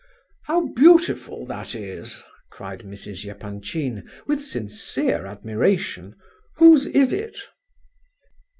[0.45, 3.23] "How beautiful that is!" cried Mrs.
[3.29, 6.15] Epanchin, with sincere admiration.
[6.55, 7.37] "Whose is it?"